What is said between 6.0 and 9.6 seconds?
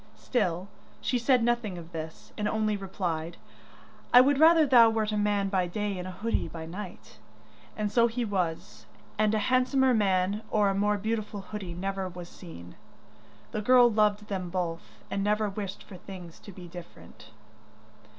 a hoodie by night,' And so he was; and a